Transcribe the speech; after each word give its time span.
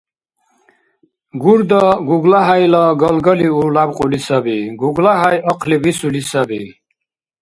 Гурда 1.41 1.83
ГуглахӀяйла 2.07 2.83
галгалиу 3.01 3.63
лябкьули 3.75 4.19
саби. 4.27 4.57
ГуглахӀяй 4.79 5.37
ахъли 5.51 5.77
бисули 5.83 6.21
саби. 6.31 6.61